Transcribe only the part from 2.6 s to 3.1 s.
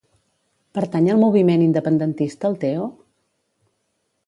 Teo?